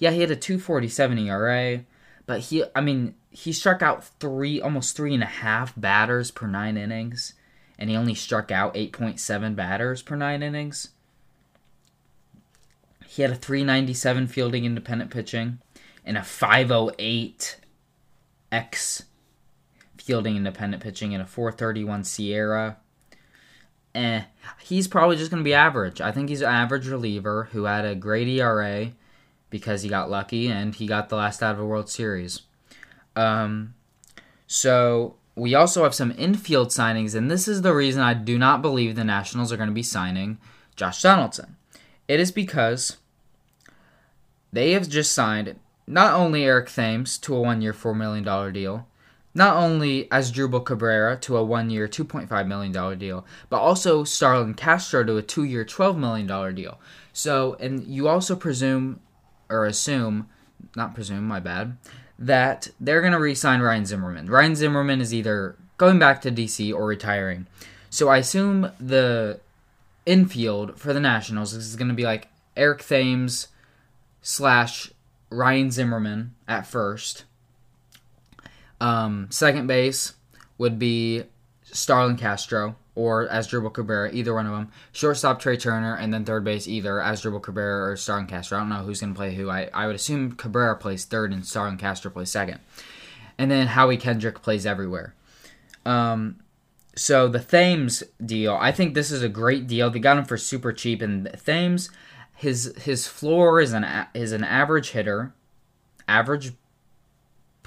[0.00, 1.84] Yeah, he had a 247 ERA,
[2.26, 6.48] but he, I mean, he struck out three, almost three and a half batters per
[6.48, 7.34] nine innings,
[7.80, 10.90] and he only struck out 8.7 batters per nine innings.
[13.06, 15.58] He had a 397 fielding independent pitching
[16.04, 17.56] and a 508
[18.52, 19.04] X
[19.96, 22.76] fielding independent pitching and a 431 SIERA.
[23.94, 24.22] Eh,
[24.60, 26.00] he's probably just going to be average.
[26.00, 28.92] I think he's an average reliever who had a great ERA
[29.48, 32.42] because he got lucky and he got the last out of a World Series.
[33.16, 33.74] Um,
[34.46, 38.62] so we also have some infield signings, and this is the reason I do not
[38.62, 40.38] believe the Nationals are going to be signing
[40.76, 41.56] Josh Donaldson.
[42.08, 42.96] It is because
[44.52, 48.86] they have just signed not only Eric Thames to a one year, $4 million deal,
[49.34, 55.04] not only Asdrubal Cabrera to a one year, $2.5 million deal, but also Starlin Castro
[55.04, 56.80] to a two year, $12 million deal.
[57.12, 59.00] So, and you also presume,
[59.48, 60.28] or assume,
[60.74, 61.76] not presume, my bad,
[62.20, 64.28] that they're going to re sign Ryan Zimmerman.
[64.28, 67.46] Ryan Zimmerman is either going back to DC or retiring.
[67.88, 69.40] So I assume the
[70.04, 73.48] infield for the Nationals is going to be like Eric Thames
[74.22, 74.92] slash
[75.30, 77.24] Ryan Zimmerman at first.
[78.80, 80.14] Um, second base
[80.58, 81.24] would be
[81.64, 84.70] Starlin Castro or Asdrubal Cabrera, either one of them.
[84.92, 88.58] Shortstop Trey Turner, and then third base either Asdrubal Cabrera or Starlin Castro.
[88.58, 89.48] I don't know who's going to play who.
[89.48, 92.60] I, I would assume Cabrera plays third and Starlin Castro plays second.
[93.38, 95.14] And then Howie Kendrick plays everywhere.
[95.86, 96.40] Um,
[96.94, 99.88] so the Thames deal, I think this is a great deal.
[99.88, 101.88] They got him for super cheap, and Thames,
[102.34, 105.32] his his floor is an is an average hitter,
[106.06, 106.52] average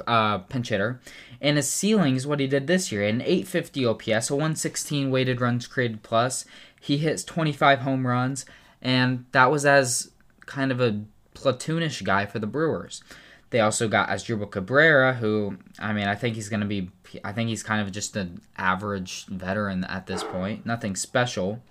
[0.07, 1.01] uh, pinch hitter,
[1.41, 5.41] and his ceiling is what he did this year an 850 OPS, a 116 weighted
[5.41, 6.45] runs created plus.
[6.79, 8.45] He hits 25 home runs,
[8.81, 10.11] and that was as
[10.45, 11.03] kind of a
[11.33, 13.03] platoonish guy for the Brewers.
[13.49, 16.89] They also got Asdrubal Cabrera, who I mean, I think he's going to be.
[17.23, 21.61] I think he's kind of just an average veteran at this point, nothing special.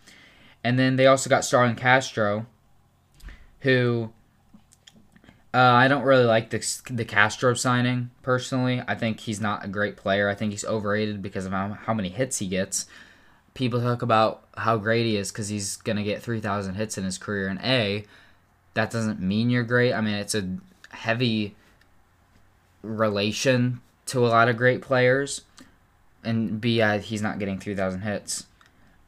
[0.62, 2.46] And then they also got Starlin Castro,
[3.60, 4.12] who
[5.54, 8.82] uh, I don't really like the the Castro signing personally.
[8.88, 10.28] I think he's not a great player.
[10.28, 12.86] I think he's overrated because of how, how many hits he gets.
[13.52, 17.04] People talk about how great he is because he's gonna get three thousand hits in
[17.04, 17.48] his career.
[17.48, 18.06] And a,
[18.72, 19.92] that doesn't mean you're great.
[19.92, 20.56] I mean, it's a
[20.88, 21.54] heavy
[22.82, 25.42] relation to a lot of great players.
[26.24, 28.46] And b, uh, he's not getting three thousand hits.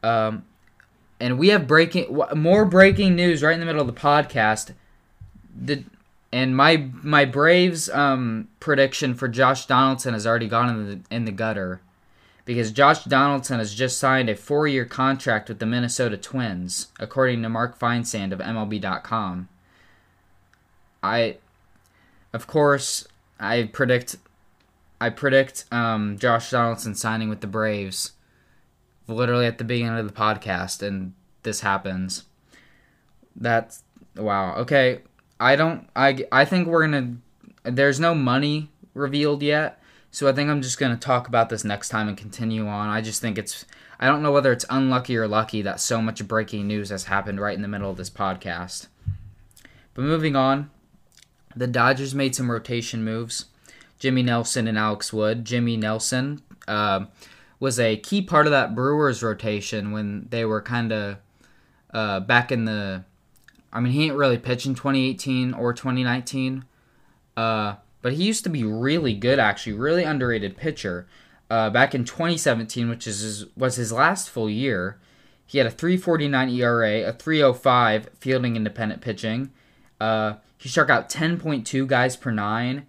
[0.03, 0.45] Um,
[1.19, 4.75] and we have breaking more breaking news right in the middle of the podcast.
[5.59, 5.85] The
[6.35, 11.27] and my my Braves um, prediction for Josh Donaldson has already gone in the in
[11.27, 11.81] the gutter
[12.45, 17.41] because Josh Donaldson has just signed a four year contract with the Minnesota Twins, according
[17.43, 19.49] to Mark Feinsand of MLB.com.
[21.05, 21.37] I,
[22.33, 23.07] of course,
[23.39, 24.17] I predict,
[25.01, 28.11] I predict um, Josh Donaldson signing with the Braves,
[29.07, 31.13] literally at the beginning of the podcast, and
[31.45, 32.25] this happens.
[33.37, 33.85] That's
[34.17, 34.57] wow.
[34.57, 35.03] Okay,
[35.41, 35.89] I don't.
[35.95, 37.17] I I think we're gonna.
[37.63, 41.89] There's no money revealed yet, so I think I'm just gonna talk about this next
[41.89, 42.89] time and continue on.
[42.89, 43.65] I just think it's.
[43.99, 47.41] I don't know whether it's unlucky or lucky that so much breaking news has happened
[47.41, 48.89] right in the middle of this podcast.
[49.95, 50.71] But moving on,
[51.55, 53.47] the Dodgers made some rotation moves.
[53.99, 55.45] Jimmy Nelson and Alex Wood.
[55.45, 57.07] Jimmy Nelson uh,
[57.61, 61.17] was a key part of that Brewers rotation when they were kind of
[61.93, 63.05] uh, back in the
[63.75, 66.65] I mean, he ain't really pitched in 2018 or 2019,
[67.37, 71.09] uh, but he used to be really good, actually, really underrated pitcher.
[71.51, 74.99] Uh, back in 2017, which is his, was his last full year,
[75.47, 79.51] he had a 3.49 ERA, a 3.05 fielding independent pitching.
[80.01, 82.87] Uh, he struck out 10.2 guys per nine.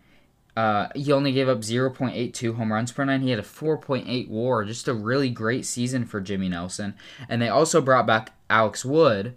[0.55, 3.21] Uh, he only gave up 0.82 home runs per nine.
[3.21, 4.63] He had a 4.8 WAR.
[4.63, 6.95] Just a really great season for Jimmy Nelson.
[7.27, 9.36] And they also brought back Alex Wood,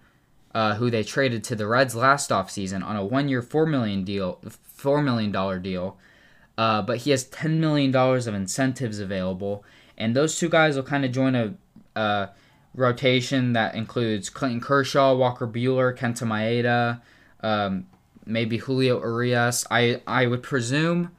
[0.58, 4.40] uh, who they traded to the Reds last offseason on a one-year, four million deal,
[4.64, 5.96] four million dollar deal.
[6.56, 9.64] Uh, but he has ten million dollars of incentives available,
[9.96, 11.54] and those two guys will kind of join a,
[11.94, 12.30] a,
[12.74, 17.02] rotation that includes Clayton Kershaw, Walker Buehler, Kenta Maeda,
[17.40, 17.86] um,
[18.26, 19.64] maybe Julio Urias.
[19.70, 21.12] I I would presume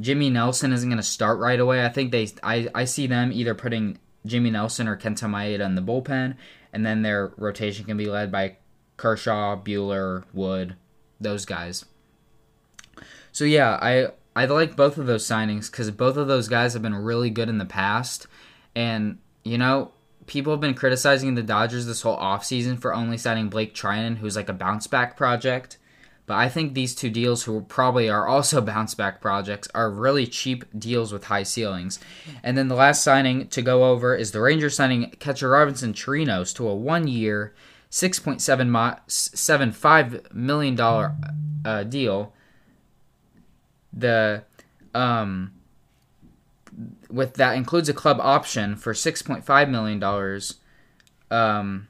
[0.00, 1.84] Jimmy Nelson isn't going to start right away.
[1.84, 5.76] I think they I I see them either putting Jimmy Nelson or Kenta Maeda in
[5.76, 6.34] the bullpen,
[6.76, 8.58] and then their rotation can be led by
[8.98, 10.76] Kershaw, Buehler, Wood,
[11.18, 11.86] those guys.
[13.32, 16.82] So yeah, I I like both of those signings because both of those guys have
[16.82, 18.26] been really good in the past,
[18.74, 19.92] and you know
[20.26, 24.36] people have been criticizing the Dodgers this whole offseason for only signing Blake Treinen, who's
[24.36, 25.78] like a bounce back project.
[26.26, 30.26] But I think these two deals, who probably are also bounce back projects, are really
[30.26, 31.98] cheap deals with high ceilings.
[32.42, 36.54] And then the last signing to go over is the Rangers signing catcher Robinson Chirinos
[36.56, 37.54] to a one year,
[37.90, 40.80] $6.75 million
[41.64, 42.34] uh, deal.
[43.92, 44.44] The.
[44.94, 45.52] Um,
[47.10, 50.56] with that includes a club option for six point five million dollars.
[51.30, 51.88] Um,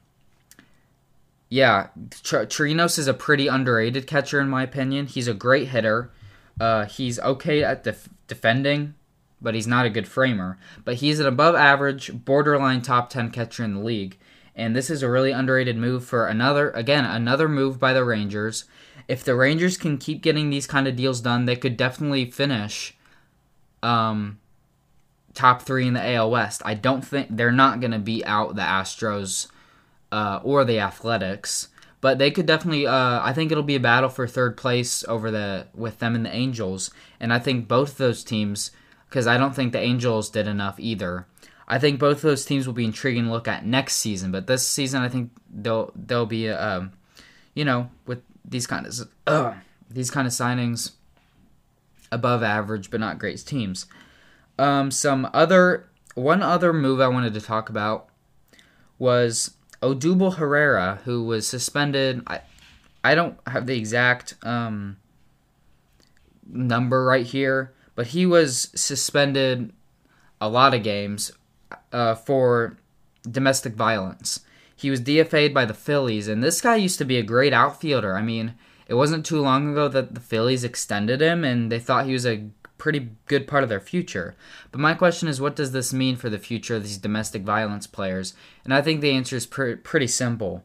[1.49, 1.89] yeah,
[2.23, 5.07] Tr- Chirinos is a pretty underrated catcher in my opinion.
[5.07, 6.11] He's a great hitter.
[6.61, 8.95] Uh, he's okay at def- defending,
[9.41, 10.59] but he's not a good framer.
[10.85, 14.19] But he's an above average, borderline top ten catcher in the league.
[14.55, 18.65] And this is a really underrated move for another, again, another move by the Rangers.
[19.07, 22.97] If the Rangers can keep getting these kind of deals done, they could definitely finish
[23.83, 24.39] um,
[25.35, 26.63] top three in the AL West.
[26.65, 29.49] I don't think they're not going to beat out the Astros
[30.13, 31.69] uh, or the Athletics,
[32.01, 32.87] but they could definitely.
[32.87, 36.25] Uh, I think it'll be a battle for third place over the with them and
[36.25, 36.91] the Angels,
[37.21, 38.71] and I think both those teams,
[39.09, 41.27] because I don't think the Angels did enough either.
[41.69, 44.67] I think both those teams will be intriguing to look at next season, but this
[44.67, 46.93] season I think they'll they'll be, um,
[47.55, 49.55] you know, with these kind of uh,
[49.91, 50.93] these kind of signings,
[52.13, 53.87] above average but not great teams.
[54.59, 58.09] Um, some other one other move I wanted to talk about
[58.99, 62.23] was Odubel Herrera, who was suspended.
[62.27, 62.41] I
[63.05, 64.97] I don't have the exact um,
[66.49, 69.73] number right here, but he was suspended
[70.41, 71.31] a lot of games
[71.93, 72.79] uh, for
[73.29, 74.41] domestic violence.
[74.75, 78.17] He was DFA'd by the Phillies, and this guy used to be a great outfielder.
[78.17, 78.55] I mean,
[78.89, 82.27] it wasn't too long ago that the Phillies extended him, and they thought he was
[82.27, 82.49] a
[82.79, 84.35] pretty good part of their future.
[84.71, 87.87] But my question is, what does this mean for the future of these domestic violence
[87.87, 88.35] players?
[88.65, 90.65] And I think the answer is pre- pretty simple.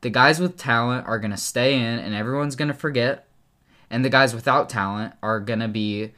[0.00, 3.26] The guys with talent are going to stay in, and everyone's going to forget.
[3.90, 6.12] And the guys without talent are going to be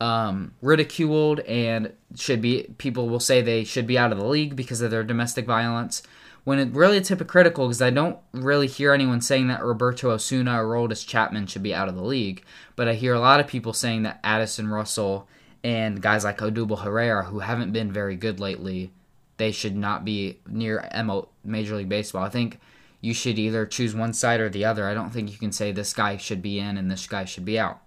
[0.00, 4.56] um, ridiculed and should be, people will say they should be out of the league
[4.56, 6.02] because of their domestic violence
[6.48, 10.62] when it really it's hypocritical because I don't really hear anyone saying that Roberto Osuna
[10.62, 12.42] or Aroldis Chapman should be out of the league,
[12.74, 15.28] but I hear a lot of people saying that Addison Russell
[15.62, 18.92] and guys like Odubel Herrera, who haven't been very good lately,
[19.36, 22.24] they should not be near ML, Major League Baseball.
[22.24, 22.58] I think
[23.02, 24.88] you should either choose one side or the other.
[24.88, 27.44] I don't think you can say this guy should be in and this guy should
[27.44, 27.82] be out.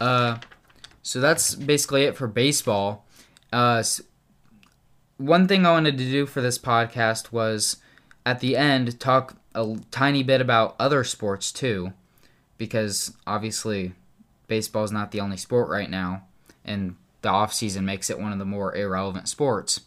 [0.00, 0.38] Uh,
[1.04, 3.06] so that's basically it for baseball.
[3.52, 3.84] Uh,
[5.24, 7.78] one thing I wanted to do for this podcast was
[8.26, 11.92] at the end talk a tiny bit about other sports too,
[12.58, 13.92] because obviously
[14.48, 16.24] baseball is not the only sport right now,
[16.64, 19.80] and the off season makes it one of the more irrelevant sports.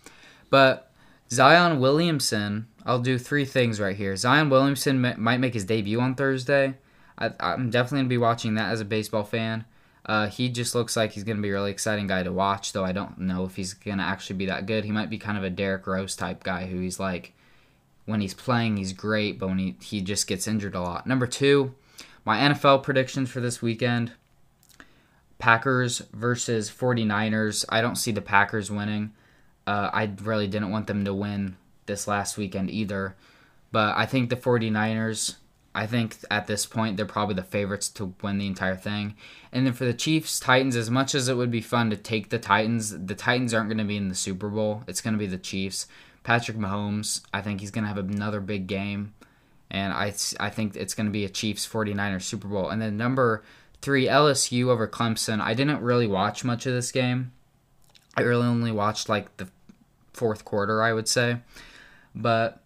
[0.49, 0.91] But
[1.29, 4.15] Zion Williamson, I'll do three things right here.
[4.15, 6.75] Zion Williamson might make his debut on Thursday.
[7.17, 9.65] I, am definitely gonna be watching that as a baseball fan.
[10.07, 12.71] Uh, he just looks like he's going to be a really exciting guy to watch,
[12.71, 14.85] though I don't know if he's going to actually be that good.
[14.85, 17.33] He might be kind of a Derrick Rose type guy who he's like,
[18.05, 21.05] when he's playing, he's great, but when he, he just gets injured a lot.
[21.05, 21.75] Number two,
[22.23, 24.13] my NFL predictions for this weekend
[25.39, 27.65] Packers versus 49ers.
[27.69, 29.13] I don't see the Packers winning.
[29.67, 33.15] Uh, I really didn't want them to win this last weekend either.
[33.71, 35.35] But I think the 49ers
[35.77, 39.15] I think at this point they're probably the favorites to win the entire thing.
[39.51, 42.29] And then for the Chiefs, Titans, as much as it would be fun to take
[42.31, 44.81] the Titans, the Titans aren't going to be in the Super Bowl.
[44.87, 45.85] It's going to be the Chiefs.
[46.23, 49.13] Patrick Mahomes, I think he's going to have another big game.
[49.69, 52.69] And I, I think it's going to be a Chiefs 49ers Super Bowl.
[52.69, 53.43] And then number
[53.79, 55.39] three, LSU over Clemson.
[55.39, 57.33] I didn't really watch much of this game.
[58.15, 59.47] I really only watched like the
[60.13, 61.37] fourth quarter, I would say.
[62.15, 62.63] But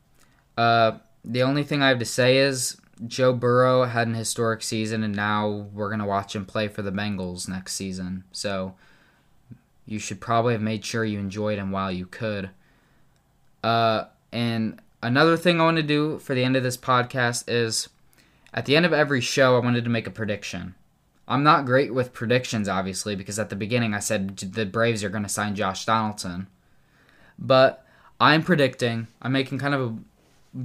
[0.58, 0.94] uh,
[1.26, 2.78] the only thing I have to say is
[3.08, 6.82] Joe Burrow had an historic season, and now we're going to watch him play for
[6.82, 8.24] the Bengals next season.
[8.32, 8.76] So
[9.86, 12.52] you should probably have made sure you enjoyed him while you could.
[13.64, 17.90] Uh, and another thing I want to do for the end of this podcast is
[18.54, 20.76] at the end of every show, I wanted to make a prediction.
[21.28, 25.10] I'm not great with predictions, obviously, because at the beginning I said the Braves are
[25.10, 26.48] going to sign Josh Donaldson.
[27.40, 27.86] But
[28.20, 29.96] I'm predicting, I'm making kind of a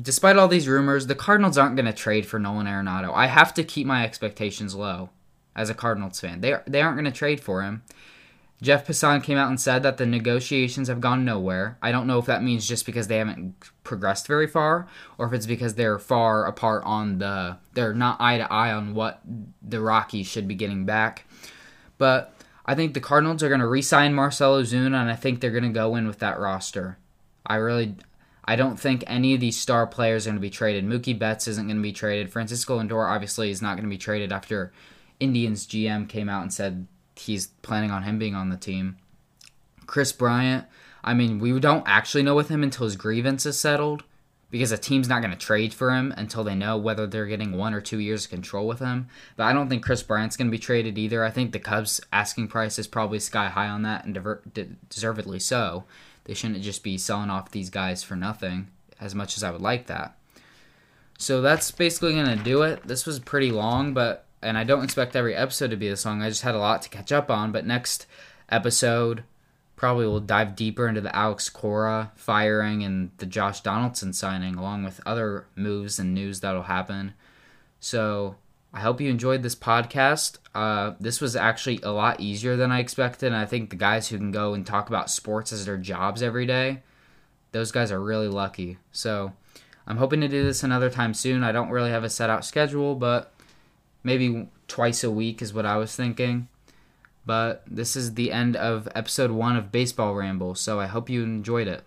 [0.02, 3.12] despite all these rumors, the Cardinals aren't going to trade for Nolan Arenado.
[3.14, 5.10] I have to keep my expectations low
[5.54, 6.40] as a Cardinals fan.
[6.40, 7.82] They they aren't going to trade for him.
[8.62, 11.76] Jeff Passan came out and said that the negotiations have gone nowhere.
[11.82, 15.34] I don't know if that means just because they haven't progressed very far, or if
[15.34, 19.20] it's because they're far apart on the they're not eye to eye on what
[19.62, 21.26] the Rockies should be getting back.
[21.98, 22.32] But
[22.64, 25.62] I think the Cardinals are going to re-sign Marcell Ozuna, and I think they're going
[25.64, 26.98] to go in with that roster.
[27.46, 27.94] I really,
[28.48, 30.84] I don't think any of these star players are going to be traded.
[30.84, 32.32] Mookie Betts isn't going to be traded.
[32.32, 34.72] Francisco Lindor obviously is not going to be traded after
[35.18, 36.86] Indians GM came out and said
[37.16, 38.96] he's planning on him being on the team.
[39.86, 40.66] Kris Bryant,
[41.02, 44.04] I mean, we don't actually know with him until his grievance is settled
[44.50, 47.52] because a team's not going to trade for him until they know whether they're getting
[47.52, 49.08] one or two years of control with him.
[49.36, 51.24] But I don't think Kris Bryant's going to be traded either.
[51.24, 55.84] I think the Cubs' asking price is probably sky high on that, and deservedly so.
[56.26, 58.68] They shouldn't just be selling off these guys for nothing
[59.00, 60.16] as much as I would like that.
[61.18, 62.86] So that's basically going to do it.
[62.86, 66.22] This was pretty long, but and I don't expect every episode to be this long.
[66.22, 67.52] I just had a lot to catch up on.
[67.52, 68.06] But next
[68.48, 69.24] episode,
[69.76, 74.84] probably will dive deeper into the Alex Cora firing and the Josh Donaldson signing, along
[74.84, 77.14] with other moves and news that'll happen.
[77.80, 78.36] So
[78.76, 80.36] I hope you enjoyed this podcast.
[80.54, 83.28] Uh, this was actually a lot easier than I expected.
[83.28, 86.22] And I think the guys who can go and talk about sports as their jobs
[86.22, 86.82] every day,
[87.52, 88.76] those guys are really lucky.
[88.92, 89.32] So
[89.86, 91.42] I'm hoping to do this another time soon.
[91.42, 93.32] I don't really have a set out schedule, but
[94.04, 96.48] maybe twice a week is what I was thinking.
[97.24, 101.22] But this is the end of episode one of Baseball Ramble, so I hope you
[101.22, 101.82] enjoyed it.